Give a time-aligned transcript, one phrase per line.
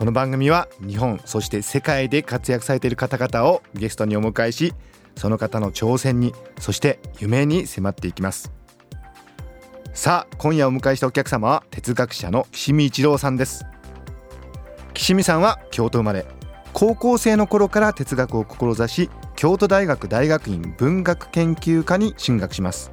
[0.00, 4.72] この番組は日本そして世界で活躍されている方々をゲストにお迎えし
[5.14, 8.50] その方の挑戦にそして夢に迫っていきます。
[9.92, 13.66] さあ今夜お迎えしたお客様は哲学者の岸見一郎さんです。
[14.94, 16.24] 岸見さんは京都生まれ。
[16.72, 22.90] 高校生の頃から哲学を志し京都大学大学院文学研究科に進学します。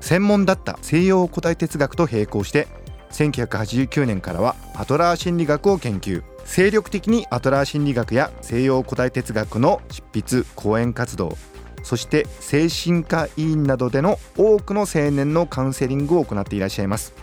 [0.00, 2.68] 専門だった西洋古代哲学と並行して
[3.14, 6.22] 1989年からはアトラー心理学を研究。
[6.44, 11.36] 精力的にアトラー心理学や西洋古代哲学の執筆講演活動。
[11.82, 17.14] そして精神科医院などでの多くの青年のカウンセリングを行っていらっしゃいます。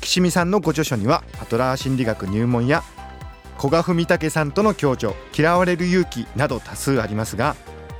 [0.00, 2.82] 岸見さんのご著書にはアトラー心理学入門や
[3.58, 7.56] 古賀文武さんとの共著「嫌われる勇気」など多数ありますが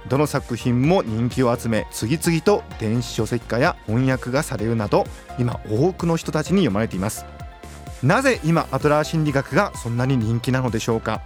[0.08, 5.04] どの作品も人気を集め次々と電子書籍化や翻訳がされるなど
[5.38, 7.26] 今多くの人たちに読まれています。
[8.02, 11.22] なぜ今アトラー心理学がそんなに人気なのでしょうか？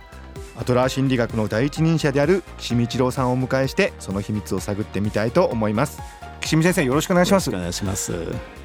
[0.57, 6.01] アトラー心理学の第一人者である岸見一郎さんをお迎えしてその秘密を探ってみたいと思います。
[6.41, 7.49] 岸見先生よろしくお願いします。
[7.51, 8.13] お願いします。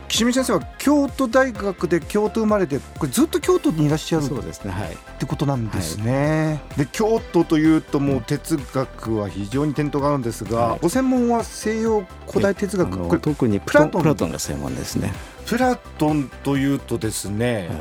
[0.09, 4.93] 岸見先生は京都大学で京都生まれでこれずっと京都にいらっしゃるそうですねはい。
[4.93, 14.31] ってことなんですね、はい、で京都というともう哲学は非常に伝統があるんですが、はい、ご専門は西洋古代哲学これ特にプラトン。
[14.31, 15.13] が専門ですね。
[15.45, 17.75] プラトンというとですね、は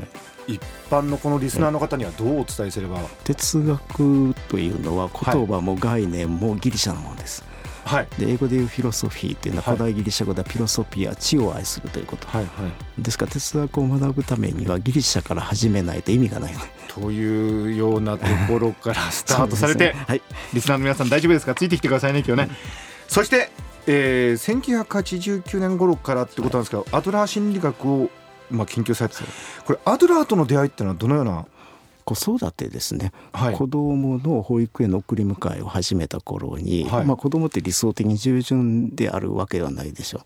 [0.46, 2.98] い、一般のこのリスナーの方にはどうお伝えすれば？
[3.24, 7.44] 哲学というのは言葉も概念もギリシャのものです、
[7.88, 12.50] はい、で英語でいうフィロソフィーっていうのは古代ギリシャ語ではピロソピア知を愛するということ、はいは
[12.98, 16.54] い、ですから哲学を学ぶためにはギリシャから始めないと意味がない。
[16.88, 20.22] というようなところからスタートされて、 ね、はい、
[20.52, 21.54] リスナーの皆さん大丈夫ですか？
[21.54, 22.56] ついてきてくださいね今日ね、
[23.06, 23.50] そして
[23.90, 28.10] えー、1989年頃からってことなんですけど、はい、アドラー心理学を、
[28.50, 29.16] まあ、研究されて
[29.64, 31.46] これアドラーとの出会いっていうのはどのような
[32.14, 37.04] 子育てですね、はい、子どもの保育園の送り迎えを始めた頃に、はい。
[37.04, 40.22] まあ、子どもって理想的に従順であるわけではないでしょう。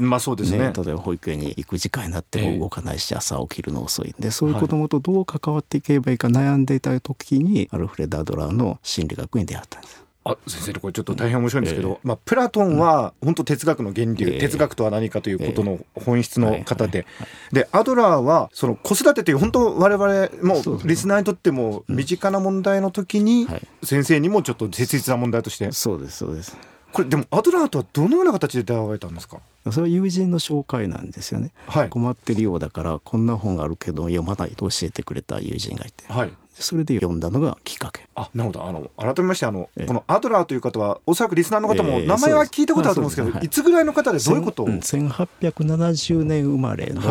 [0.00, 10.05] まあそうですね、ね、例えば保育園に行く時間になっても動かないし、朝起きるの遅いでそういう子どもとどう関わっていけばいいか悩んでいた時にアルフレッド・アドラーの心理学に出会ったんです。
[10.28, 17.06] あ先生これちょっと大変面白いんですけど、えー、まあ、プラトンは本当哲学の源流、えー、哲学とは何かということの本質の方で、
[17.52, 23.46] でアドラーはその子育てという本当我々もリスナーにとっても身近な問題の時に
[23.82, 25.70] 先生にもちょっと切実な問題として。
[25.72, 26.56] そうですそうです。
[26.92, 29.38] これでもアドラーとはどのような形で出会われたんですか？
[29.70, 38.64] それは友人の紹介なんですよね、はい、困ってるようだからこんな本があるけど読まないと教えてくれた友人がいて、はい、それで読んだのがきっかけあなるほど。
[38.64, 47.02] あの改めましてあの、えー、このアドラーという方はおそらくリスナーの方も名前は聞いたことあると思うんですけど、えーい、いつぐらいの方でどういうことを、うん、1870年生まれの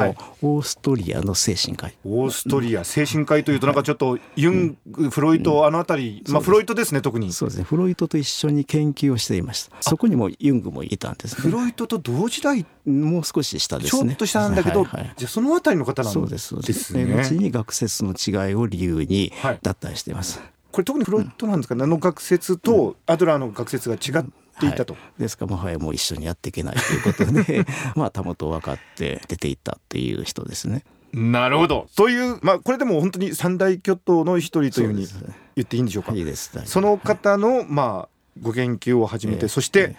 [0.41, 7.31] オーストリアの精神科医、オーストリア精神科医というとなんかちょっとユン、うん、フロイトあの辺り、まあ、フロイトですね特に。
[7.31, 7.57] そうです。
[7.59, 9.75] ねフロイトと一緒に研究をしていました。
[9.81, 12.65] そこにもユングもいたんです、ね、フロイトと同時代？
[12.85, 14.09] もう少し下ですね。
[14.09, 16.23] ちょっと下なんだけど、はいはい、じゃあその辺りの方なんですね。
[16.23, 16.29] そう
[16.61, 17.33] ですそうです。
[17.33, 24.25] 後に学説の違いを理由に脱退してます、はいこれ特にフロイトなんですか、うん、学説とアドラーの学説が違っ
[24.59, 25.45] ていたと、はい、ですか。
[25.45, 27.65] らもはやもう一緒にやっていけないということで
[27.95, 30.83] まあたもと分かって出ていったっていう人ですね。
[31.13, 31.87] なるほど。
[31.95, 35.07] というまあこれでも本当に三大巨頭の一人というふうに
[35.55, 36.11] 言っていいんでしょうか？
[36.11, 36.51] いいです。
[36.65, 39.95] その方のまあご研究を始めて、えー、そして、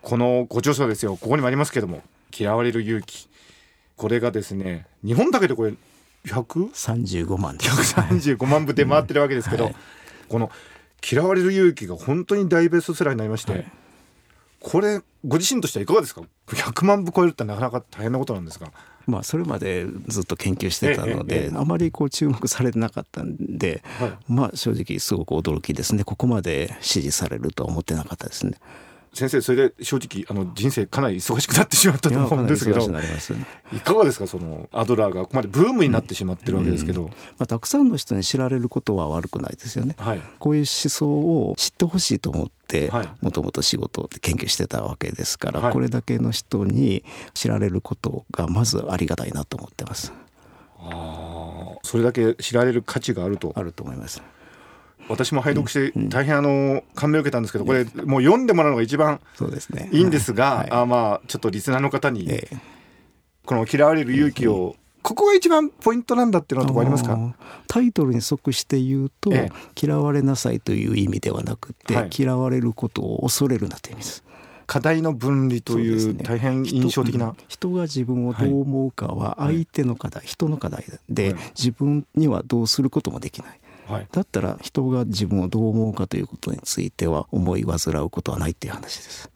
[0.00, 1.18] このご著書ですよ。
[1.18, 2.02] ここにもありますけども
[2.34, 3.28] 「嫌われる勇気」
[3.96, 5.74] これがですね日本だけでこれ
[6.26, 9.76] 135万135万部で回ってるわけですけど、はい、
[10.28, 10.50] この
[11.08, 13.72] 「嫌われる勇気」が本当に大ベストセラーになりまして、はい、
[14.60, 18.70] これご自身としてはいかがですか？100万部超えるってなかなか大変なことなんですが。
[19.06, 26.02] まあ、それまでずっと研究してたので、あまりこう注目されてなかったんで、はい、まあ正直すごく驚きですね。
[26.02, 28.54] ここまで支持されるとは思ってなかったですね。
[29.16, 32.80] 先生それで正直あの人生かなり忙しくなってしまったと思うんですけど。
[33.72, 37.06] いかがですかそのアドラーがここまでブームになってしまってるわけですけど、うん。
[37.08, 42.90] うん、まあ、たくさんの人に知られることは悪くないですよね、はい、こういう思想を知ってほしいと思って
[43.20, 47.04] もともと仕事で研究してたわけですから、はい、これだけの人に
[47.34, 50.12] 知られることがまずありがたいなと思ってます。
[50.78, 53.52] あそれだけ知られる価値があると。
[53.56, 54.22] あると思います
[55.08, 59.20] 私も拝読して大変あの感銘を受けたんですけどこれもう読んでもらうのが一番
[59.92, 62.28] いいんですがあまあちょっとリスナーの方に
[63.44, 67.36] この嫌われる勇気をここが一番ポイントなんだっていうのはとこありますか？
[67.68, 74.24] タイトルに即して言うと、ええ、嫌われなさいという意味ではなくて、はい、嫌われることを恐れるなという意味です。
[74.66, 89.30] 課題の分離という大変印象的な、ね、人が自分をどう思うかは相手の課題、はい、人の課題で、はい、自分にはどうすることもできない、はい、だったら人が自分をどう思うかということについては思い煩うことはないっていう話です。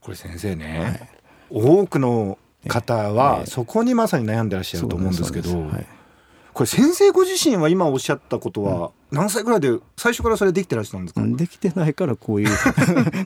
[0.00, 1.08] これ先生ね、
[1.50, 5.50] 多くの方はそこにまさに悩んでらっしゃると思うんですけど、
[6.52, 12.48] これ先生ご自身は今おっしゃったことは何歳ぐらいで最初からそれできてらっしゃるんですか、できてないからこういう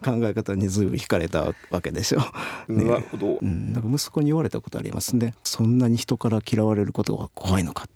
[0.01, 2.21] 考え方にずいぶん惹かれたわけでしょ、
[2.69, 5.35] ね、 なるほど、うん、なんか息子に言われたことありますね。
[5.45, 7.87] そんなに人から嫌われることが怖いのか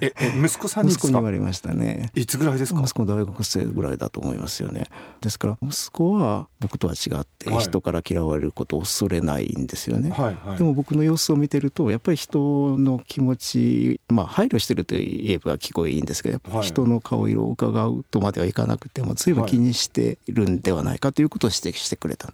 [0.00, 2.10] ええ息子さんに息子に言われましたね。
[2.14, 2.80] いつぐらいですか？
[2.80, 4.86] 息子大学生ぐらいだと思いますよね。
[5.20, 22.32] ですから息子は僕とは違って人から嫌われることを恐れないんですよね、はいはい、でも僕の様子を見てるとやっぱり人の気持ちまあ配慮してると言えば聞こえいいんですけどやっぱ人の顔色を伺うとまではいかなくても随分気にしているんではないかということを指摘してくれた。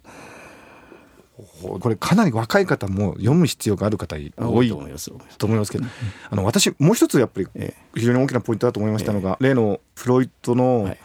[1.63, 5.71] これかなり若い方も読む必要がある方多いと思いますと思います。
[5.71, 5.85] けど、
[6.29, 7.47] あの私もう一つやっぱり
[7.95, 10.95] 非常に大きなポイントだと思いましたのが、例のフロイトの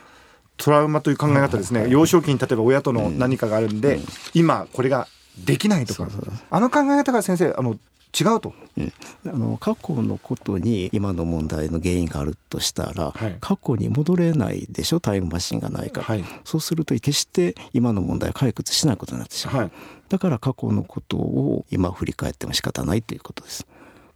[0.58, 4.00] トラウマという考え方ですね、幼少期に例えば親との何かがあるんで、
[4.34, 5.08] 今これが
[5.44, 6.08] できないとか
[6.50, 7.78] あの考え方が先生あの
[8.18, 8.92] 違うと、うん、
[9.26, 15.00] あの過去のことに今の問題の原因があるとしたら、はい、過去に戻れないでしょ？
[15.00, 19.70] タイムマシンがないから、はい、そうすると決して今の問題を解決しないことになってしまう、はい、
[20.08, 23.66] だから過去のことを今振り返っても仕方ないということです。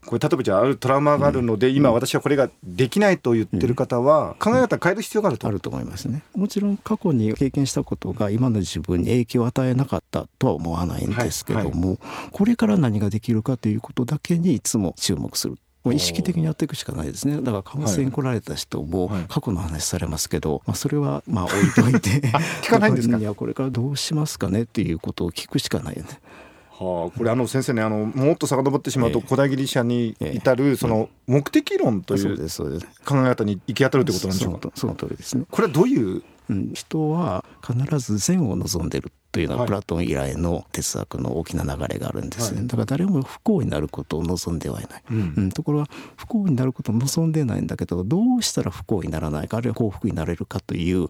[0.06, 6.22] これ例えばじゃああるトラウマがあるので、うん、今私はこれができないと言ってる方は、考え方変える必要があると、あると思いますね。
[6.34, 11.98] もちろん過去に経験したことが今の自分に影響を与えなかったとは思わないんですけども、はいはい、
[12.32, 15.56] これから何ができるかということだけにいつも注目する。
[15.84, 17.36] もう意識的にやっていくしかないですね。
[17.40, 22.20] だからカウンセリング来られた人も過去の話されますけど、まあ、それはまあ置いといて
[22.62, 23.18] 聞かないんですか？
[23.18, 26.08] いやこれからどうしますかねっていうことを聞くしかないよね。
[26.78, 32.48] はあ、これあの先生ねあのもっと遡ってしまうと古代ギリシャに至るその目的論という
[33.04, 34.70] 考え方に行き当たるということなんでしょうか？
[34.74, 35.44] その通りですね。
[35.50, 36.22] これはどういう？
[36.50, 45.86] うん、人は必ず善を望んでるというのはプラトン以来の哲学の大きな流れがあるんですね、はい、だから誰も不幸になることを望んではいない、うん、うん、ところが
[46.16, 51.08] 不幸になることを望んでないんだけどどうしたら不幸にならないかあるいは幸福になれるかという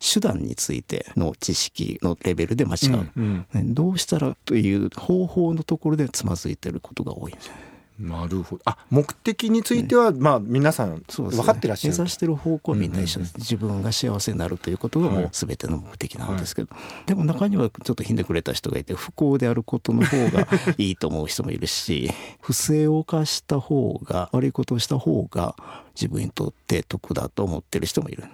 [0.00, 7.50] 手段についての知識のレベルで間違う、うんうん、どうしたらという方法のところでつまずいてることが多いんです
[7.98, 8.62] なるほど。
[8.64, 20.46] あ目的については、まあ皆さん分かってらっしゃる、ね、目指してる方向はみんな一緒です、自分が幸せになるということがもう全ての目的なんですけど、はい、でも中にはちょっとひんでくれた人がいて不幸であることの方が
[20.78, 22.10] いいと思う人もいるし
[22.40, 25.56] 不正を犯した方が悪いことをした方が
[25.96, 28.24] 自分にとって得だと思ってる人もいる。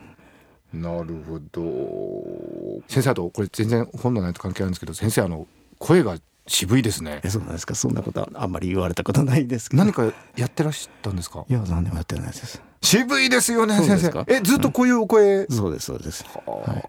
[0.75, 2.83] なるほど。
[2.89, 5.47] 先生とこれ全然本のないと関係あるんですけど先生あの
[5.79, 7.23] 声が渋いですね。
[7.29, 7.75] そうなんですか。
[7.75, 11.47] そんなことはあんまり言われたことないです何かやってらっしゃったんですか？
[11.49, 12.61] いや何もやってないです。
[12.83, 14.25] 渋いですよね先生。
[14.27, 16.85] えずっとこういうお声、うん、そうですそうです、は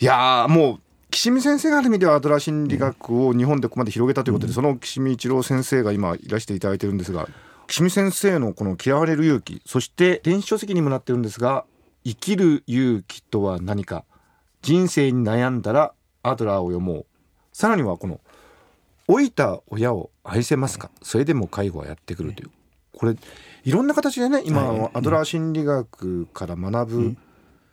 [0.00, 7.28] い、いやもう岸見先生がある意味ではアドラー心理学を日本でここまで広げたということで、うん、その岸見一郎先生が今いらしていただいてるんですが
[7.66, 11.66] 岸見先生のこの嫌われる勇気そして電子書籍にもなってるんですが
[12.04, 14.04] 生きる勇気とは何か。
[14.62, 15.92] 人生に悩んだら
[16.22, 17.06] アドラーを読もう。
[17.52, 18.20] さらにはこの
[19.08, 20.90] 老いた親を愛せますか？
[21.02, 22.50] それでも介護はやってくるという。
[22.96, 23.16] これ
[23.64, 27.18] いろんな形でね今、はい、アドラー心理学から学ぶ、うん、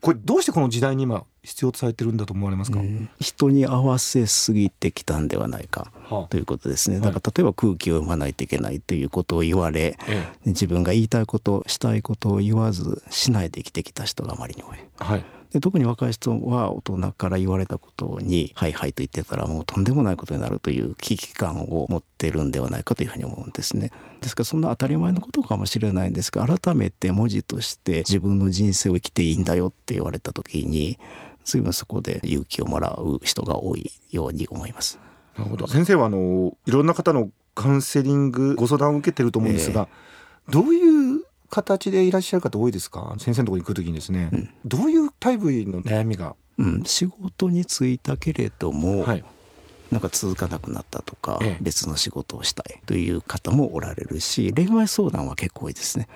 [0.01, 7.00] これどうしてこの時代に今必要とされてるんだと思われますか、うん、人に合わせすぎてきたんではないか、はあ、ということですね。
[7.00, 14.77] だから例えば空気を読まないといけないということを言われ、ええ、自分が言いたいことしたいことを言わずしないで生きてきた人があまりに多い。
[14.98, 23.91] はいで特に若い人は大人から言われたことに「はいはい」と言ってたらもうとんでもないことになるという危機感を持ってるんではないかというふうに思うんですね。
[24.22, 30.98] ですからそんな当たり前のことかもしれないんですが改めて文字として自分の人生を生きていいんだよって言われた時に
[31.43, 35.00] 随分そこで勇気をもらう人が多いように思います。
[35.38, 39.88] なるほど先生はあのいろんな方のカウンセリングご相談を受けてると思うんですが、
[40.48, 41.00] えー、どういう
[41.51, 43.15] 形でいらっしゃる方多いですか？
[43.20, 49.24] 先生のところに来るときにですね、うん、どういうタイプの悩みが、うん、仕事に就いたけれども、はい、
[49.91, 56.08] なんか続かなくなったとか、ええ、別の仕事をしたいという方もおられるし恋愛相談は結構多いですね。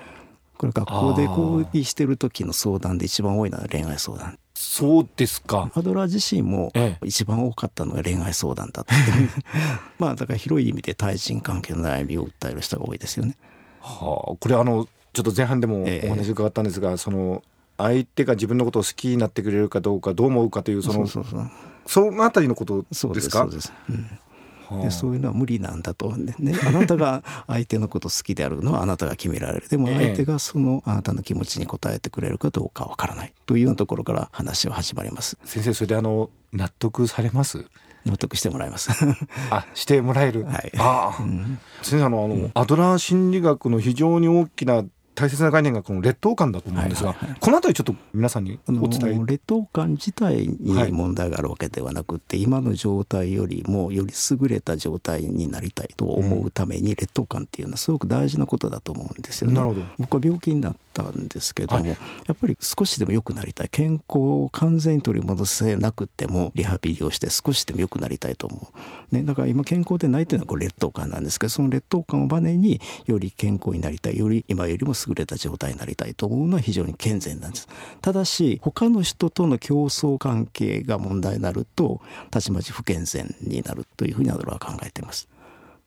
[0.58, 4.40] これ学校で講義してる時の相談で一番多いのは恋愛相談。
[4.54, 5.70] そうですか。
[5.76, 6.72] アドラー自身も
[7.04, 8.96] 一番多かったのが恋愛相談だった
[10.00, 13.36] まあだから広い意味で対人関係の悩みを訴える人が多いですよね。
[13.82, 17.42] はあ、これあのちょっと前半でもお話伺ったんですが、えー、その
[17.78, 23.40] 相手が自分のことを好きになってくれるかどうかどう思うかというそのそのあたりのことですか？
[23.40, 24.82] そうです、うん。
[24.82, 29.70] でそういうのは無理なんだと、ね、あなたが相手のこと好きであるのはあなたが決められる。
[29.70, 35.38] でも相手がそのあなたの気持ちに応えてくれるかどうかわからないというようなところから話は始まります。
[35.46, 37.66] 先生それであの納得されます？
[38.06, 38.92] 納得してもらいます。
[39.50, 44.84] あしてもらえる、はい、ああ、うん、先生あのあの、うん、アドラー心理学の非常に大きな
[45.16, 49.26] 大切な概念がこの劣等感だと思うんですが、はいはいはい、この辺りちょっと皆さんにお伝え。
[49.26, 59.62] 劣等感自体に問題があるわけではなくて、はい、今の状態よりもより優れた状態になりたいと思うために劣等感っていうのはすごく大事なことだと思うんですよね。
[59.98, 61.96] 僕は病気になったんですけども、はい、や
[62.34, 63.70] っぱり少しでも良くなりたい。
[63.70, 68.70] 健康を完全に取り戻せなくてもリハビリをして少しでも良くなりたいと思
[69.12, 69.16] う。
[69.16, 74.18] ね、だから今健康でないというのはこれ劣等感なんですけどその劣等感をバネにより健康になりたい。
[74.18, 77.68] より今よりも優れた状態になりたいと思うのは非常に健全なんです
[78.02, 85.28] ただし他の人との競争関係が問題になるとたちまち不健全になるというふうにアドラーは考えています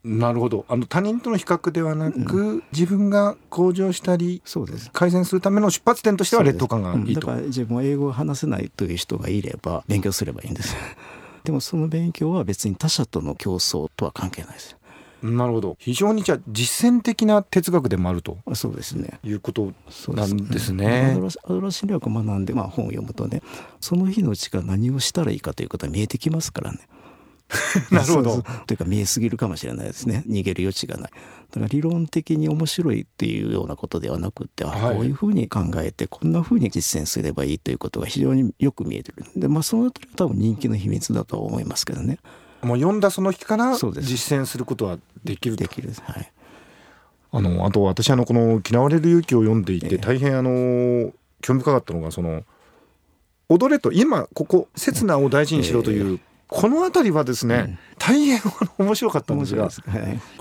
[0.04, 10.76] なるほどあの他人との比較ではなく、うん、自分が向上したりそうです改善するための出発点としては劣等感がいいと、うん、だから自分は英語を話せないという人がいれば勉強すればいいんです
[11.44, 14.76] でもその勉強は別に他者との競争とは関係ないです
[15.22, 19.72] なるほど非常にじゃあ実践的な哲学でもあるとそうですねいうこと
[20.08, 21.12] なんですね。
[21.12, 23.42] アドラアドラ心理学を学んで、まあ、本を読むとね
[23.80, 26.80] その日のうちから何をしたらいいかということは見えてきますからね。
[27.90, 28.42] なるほど。
[28.66, 31.10] というか見えすぎるかもしれないですね逃げる余地がない。
[31.10, 39.24] だから理論的に面白いっていうようなことではなくて、はい、こういうふうに考えてこんなふうに実践すればいいということが非常によく見えてる。
[39.34, 42.18] でまあそのあたりは多分人気の秘密だと思いますけどね。
[42.62, 46.32] もう読んだその日から実践することはできるできるはい。
[47.30, 52.42] あのあと私あのこの嫌われる勇気を読んでいて大変あの興味深かったのがその
[53.48, 58.40] 踊れと今ここ刹那を大事にしろという、この辺りはですね、大変
[58.78, 59.72] 面白かったんですが、はい、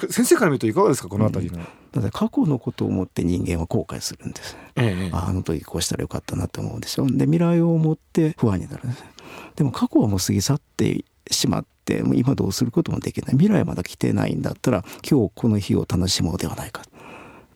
[0.10, 7.06] 先生から見るといかがですかこの辺りの、だって過去のことを思って人間は後悔するんです、ええ、あの時こうしたらよかったなと思うでしょ。
[7.06, 8.84] で未来を思って不安になる
[9.56, 13.32] でも過去はもう過ぎ去ってしまってもう今どうすることもできない。
[13.32, 16.84] 未来まだ来てないんだったら今日この日を楽しもうではないか。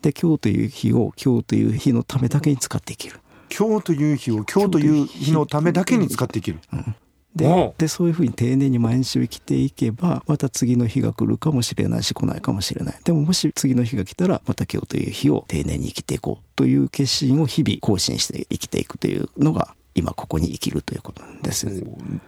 [0.01, 3.19] で今日という日を今日という日のためだけに使っていける。
[3.55, 6.95] 今日という日を今日という日のためだけに使っていける、うん、
[7.35, 13.00] ででそういうふうに丁寧に毎日を生きていけばまた次の日が来るかもしれないし来ないかもしれない。
[13.03, 21.67] でももし次の日が来たらまた今日という日を丁寧に生きていこうという決心を日々更新して生きていくというのが今ここに生きるということです。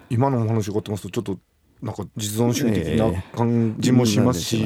[0.09, 1.39] 今のお話を伺ってますとちょっと
[1.83, 4.65] なんか実存主義的な感じもしますし、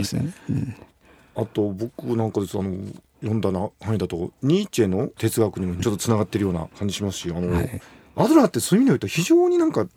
[1.35, 2.77] あと僕なんかですあの
[3.21, 7.81] 読んだな範囲だとニーチェの哲学にもちょっとつながってるような感じしますしあの、はい、
[8.15, 9.87] アドラーってそういう意味で言うと非常になんか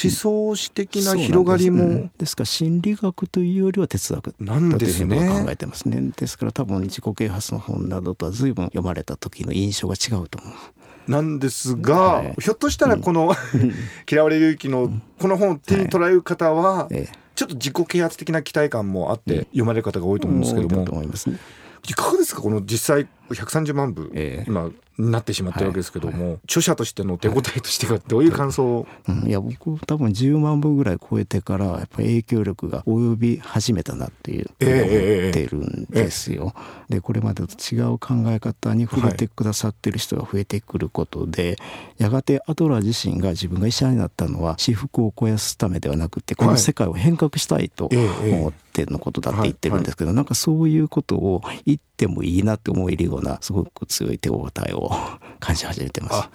[0.00, 1.96] 思想史的な広がりも、です。
[1.96, 2.42] ね、ですか。
[2.42, 5.28] ら心理学というよりは哲学なんですね。
[5.28, 6.12] 考えてますね。
[6.16, 10.54] ですから多分自己啓発の本などとは随分読まれた時の印象が違うと思う
[11.08, 13.34] なんですが、はい、ひょっとしたらこの、
[14.10, 16.88] 嫌われる勇気のこの本を手に捉える方は、
[17.34, 20.82] ちょっと自己啓発的な期待感もあって読まれる方が多いと思うんですけども、
[21.86, 24.12] いかがですかこの実際130万部、
[24.46, 36.52] 今なってしまってるわけですけども、はいはい、著者としての手応えとしてはどういう感想を、うん、いや僕多分10万部ぐらい超えてからやっぱり影響力が及び始めたなっていう思ってるんですよ。
[36.56, 41.56] えーえー、でこれまでと違う考え方に触れてくださってる人が増えてくることで、はい、
[41.98, 54.90] やがてアドラー自身が自分が医者になったのは私腹を肥やすためではなくてこの世界を変革したいと思ってのことだって言ってるんですけど、なんかそういうことを言ってもいいなって思えるようなすごく強い手応えを
[55.40, 56.28] 感じ始めてます。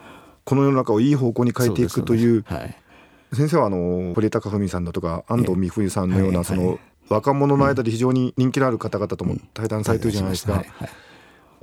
[0.45, 2.43] この世の中をいい方向に変えていくという。
[2.47, 2.75] はい、
[3.33, 10.63] 先生はあの堀江貴文さんだとか安藤美冬さんのようなその若者の間で非常に人気のある方々とも対談されてるじゃないですか。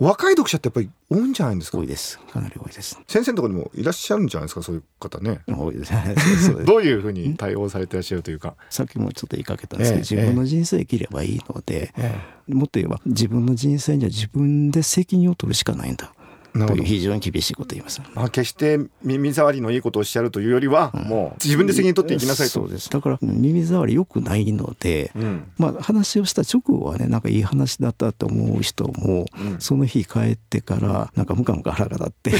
[0.01, 1.77] 若い読者ってやっぱり多いんじゃないですか？
[1.77, 2.19] 多いです。
[2.19, 2.99] かなり多いです。
[3.07, 4.63] 先生のところにもいらっしゃるんじゃないですか？
[4.63, 5.41] そういう方ね。
[5.47, 6.65] 多いです。
[6.65, 8.55] どういうふうに対応されてらっしゃるというか？
[8.71, 16.15] さっきもちょっと言いかけたんですけど、ええ、自分の人生生きればいいので、え、もっと言えば自分の人生には自分で責任を取るしかないんだ
[16.53, 18.01] という非常に厳しいこと言います。
[18.15, 22.53] まあ決して耳障りのいいことをおっしゃるというよりは、もう自分で責任取っていきなさいと。
[22.53, 22.91] そうです。
[22.91, 32.33] だから耳障り良くないので、うん、まあ話をした直後はねなんかいい話だったと思う人も、うん、その日帰ってからなんかムカムカ腹が立って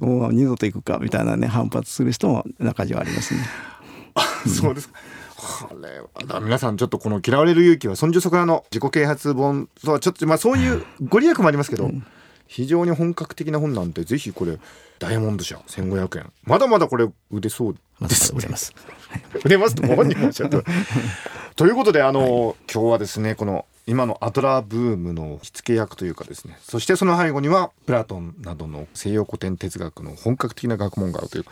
[0.04, 3.40] もう二度と行くかみたいなね反発する人も中にはありますね。
[4.14, 4.94] あそうですか。
[5.44, 11.90] これは皆さんちょっとこの「嫌われる勇気」は孫女そこらの自己啓発本とはちょっとまあそういうご利益もありますけど、
[12.46, 14.58] 非常に本格的な本なんでぜひこれ
[14.98, 16.32] ダイヤモンド社1500円。
[16.44, 18.72] まだまだこれ売れそうです売れます。
[19.44, 20.62] 売れますとご本人もおっしゃって
[21.56, 22.30] ということであの、はい、
[22.72, 26.56] 今日はですねこの今のアドラーブームの火付け役というかですね。
[26.62, 31.44] そしてその背後にはプラトンなどの西洋古典哲学の本格的な学問があるという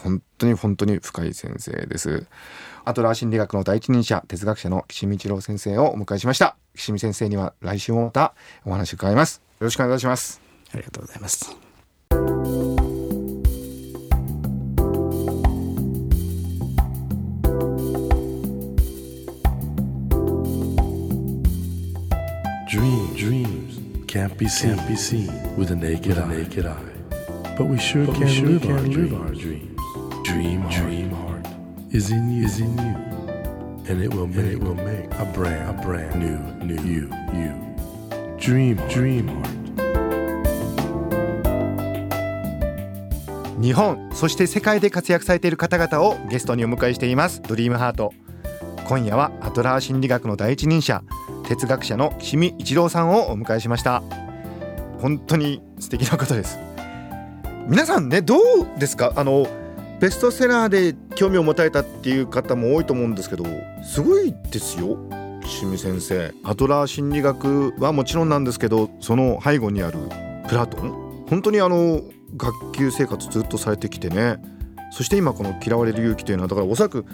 [0.00, 2.26] 本当に本当に深い先生です。
[2.84, 6.56] アトラー心理学の第一人者哲学者の岸見一郎先生をお迎えしました。
[6.74, 9.42] 岸見先生には来週もまたお話を伺います。
[9.60, 10.40] よろしくお願いします。
[10.72, 11.65] ありがとうございます。
[24.36, 26.72] Can't be seen, can't be seen with a naked, with a naked eye.
[26.72, 27.54] eye.
[27.56, 29.80] But we sure but can, we sure live, can our live our dreams.
[30.24, 31.46] Dream, dream heart,
[31.90, 32.94] is in you, is in you,
[33.88, 37.54] and it will make, it will make a brand, a brand new, new you, you.
[38.38, 39.52] Dream, dream heart.
[43.58, 48.12] 日本そして世界で活躍されている方々をゲストにお迎えしていますドリームハート
[48.84, 51.02] 今夜はアトラー心理学の第一人者
[51.48, 54.02] 哲学者の岸見一郎さんをお迎えしました
[54.98, 56.58] 本当に素敵な方です。
[57.68, 58.40] 皆さんねどう
[58.78, 59.12] ですか？
[59.16, 59.46] あの
[60.00, 63.44] ベストセラーで興味を持たれたっていう方も多いと思うんですけど
[63.82, 64.98] すごいですよ
[65.42, 66.32] 岸見先生。
[66.44, 69.98] アトラー心理学はもちろんなんですけどその背後にある
[70.48, 71.24] プラトン。
[71.28, 72.02] 本当にあの
[72.36, 74.36] 学級生活ずっとされてきてね。
[74.92, 77.04] そして今この「嫌われる勇気」というのはだからおそらく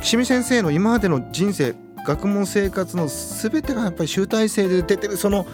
[0.00, 5.46] 岸見先生の今までの人生学問生活の全てがやっぱり集大成で出てるその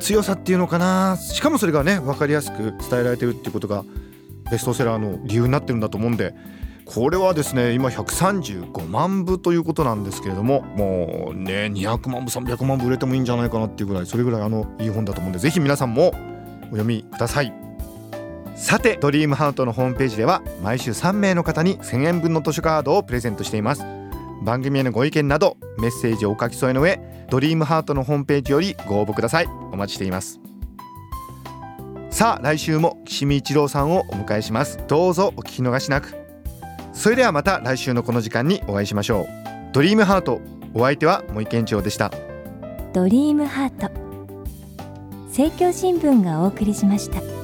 [0.00, 1.16] 強さっていうのかな。
[1.16, 3.84] しかもそれがね分かりやすく伝えられてるっていうことが
[4.50, 6.34] ベストセラーの理由になってるんだと思うんで
[6.84, 16.12] これはですね今135万部ということなんですけれどももうね200万部300万部売れてもいいんじゃないかなっていうぐらいそれぐらいあのいい本だと思うんで是非皆さんもお
[16.70, 17.52] 読みください。
[18.56, 23.97] さてドリームハートのホームページでは毎週3名の方に1000円分の図書カードをプレゼントしています。
[24.42, 29.46] 番組へのご意見などメッセージをお書き添えの上ドリームハートのホームページよりご応募ください。
[29.72, 30.40] お待ちしています。
[32.10, 34.78] さあ来週も岸見一郎さんをお迎えします。
[34.88, 36.16] どうぞお聞き逃しなく。
[36.92, 39.26] それではまた来週のこの時間にお会いしましょう。
[39.72, 40.40] ドリームハート
[40.74, 42.10] お相手は森健長でした。
[42.92, 43.90] ドリームハート。
[45.28, 47.37] 政教新聞がお送りしました。